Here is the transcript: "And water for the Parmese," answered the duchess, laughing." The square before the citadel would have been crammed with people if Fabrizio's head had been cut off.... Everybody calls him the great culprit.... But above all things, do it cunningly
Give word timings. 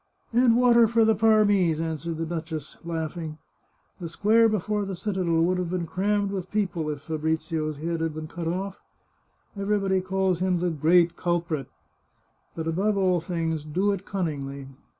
"And 0.33 0.55
water 0.57 0.87
for 0.87 1.05
the 1.05 1.13
Parmese," 1.13 1.79
answered 1.79 2.17
the 2.17 2.25
duchess, 2.25 2.75
laughing." 2.83 3.37
The 4.01 4.09
square 4.09 4.49
before 4.49 4.83
the 4.83 4.95
citadel 4.95 5.41
would 5.43 5.59
have 5.59 5.69
been 5.69 5.85
crammed 5.85 6.31
with 6.31 6.49
people 6.49 6.89
if 6.89 7.01
Fabrizio's 7.01 7.77
head 7.77 8.01
had 8.01 8.15
been 8.15 8.25
cut 8.27 8.47
off.... 8.47 8.79
Everybody 9.55 10.01
calls 10.01 10.39
him 10.39 10.57
the 10.57 10.71
great 10.71 11.15
culprit.... 11.15 11.67
But 12.55 12.65
above 12.67 12.97
all 12.97 13.19
things, 13.19 13.63
do 13.63 13.91
it 13.91 14.03
cunningly 14.03 14.69